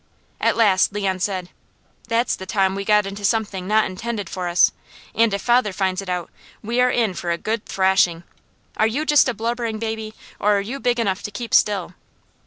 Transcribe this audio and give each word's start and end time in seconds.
At 0.39 0.57
last 0.57 0.93
Leon 0.93 1.19
said: 1.19 1.49
"That's 2.07 2.35
the 2.35 2.47
time 2.47 2.73
we 2.73 2.83
got 2.83 3.05
into 3.05 3.23
something 3.23 3.67
not 3.67 3.85
intended 3.85 4.31
for 4.31 4.47
us, 4.47 4.71
and 5.13 5.31
if 5.31 5.43
father 5.43 5.71
finds 5.71 6.01
it 6.01 6.09
out, 6.09 6.31
we 6.63 6.81
are 6.81 6.89
in 6.89 7.13
for 7.13 7.29
a 7.29 7.37
good 7.37 7.67
thrashing. 7.67 8.23
Are 8.77 8.87
you 8.87 9.05
just 9.05 9.29
a 9.29 9.33
blubbering 9.35 9.77
baby, 9.77 10.15
or 10.39 10.57
are 10.57 10.59
you 10.59 10.79
big 10.79 10.99
enough 10.99 11.21
to 11.21 11.29
keep 11.29 11.53
still?" 11.53 11.93